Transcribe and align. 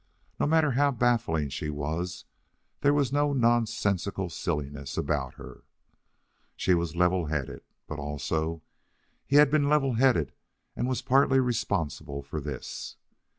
No 0.39 0.47
matter 0.47 0.71
how 0.71 0.89
baffling 0.89 1.49
she 1.49 1.69
was, 1.69 2.25
there 2.79 2.91
was 2.91 3.13
no 3.13 3.33
nonsensical 3.33 4.31
silliness 4.31 4.97
about 4.97 5.35
her. 5.35 5.63
She 6.55 6.73
was 6.73 6.95
level 6.95 7.27
headed. 7.27 7.61
But, 7.85 7.99
also, 7.99 8.63
he 9.27 9.35
had 9.35 9.51
been 9.51 9.69
level 9.69 9.93
headed 9.93 10.33
and 10.75 10.87
was 10.89 11.03
partly 11.03 11.39
responsible 11.39 12.23
for 12.23 12.41
this. 12.41 12.97